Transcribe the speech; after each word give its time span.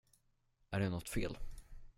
Är 0.71 0.79
det 0.79 0.89
nåt 0.89 1.09
fel? 1.09 1.37